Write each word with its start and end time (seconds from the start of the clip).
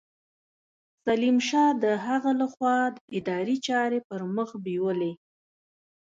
سلیم 1.05 1.37
شاه 1.47 1.71
د 1.83 1.85
هغه 2.05 2.31
له 2.39 2.47
خوا 2.53 2.77
اداري 3.17 3.57
چارې 3.67 3.99
پرمخ 4.07 4.49
بېولې. 4.63 5.11